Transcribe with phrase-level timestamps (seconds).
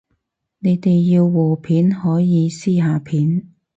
[0.57, 3.43] 你哋要互片可以私下片